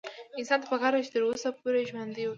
انسان 0.39 0.59
ته 0.61 0.67
پکار 0.71 0.91
ده 0.95 1.01
چې 1.05 1.11
تر 1.15 1.21
وسه 1.25 1.49
پورې 1.59 1.87
ژوند 1.89 2.11
وکړي 2.13 2.25